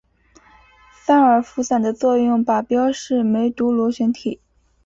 [1.05, 4.41] 洒尔佛散的作用靶标是梅毒螺旋体。